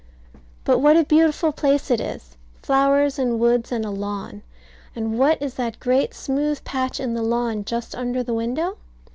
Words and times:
But 0.63 0.79
what 0.79 0.97
a 0.97 1.03
beautiful 1.03 1.51
place 1.51 1.91
it 1.91 2.01
is! 2.01 2.35
Flowers 2.63 3.19
and 3.19 3.39
woods 3.39 3.71
and 3.71 3.85
a 3.85 3.91
lawn; 3.91 4.41
and 4.95 5.19
what 5.19 5.39
is 5.39 5.53
that 5.57 5.79
great 5.79 6.15
smooth 6.15 6.63
patch 6.63 6.99
in 6.99 7.13
the 7.13 7.21
lawn 7.21 7.63
just 7.63 7.93
under 7.93 8.23
the 8.23 8.33
window? 8.33 8.77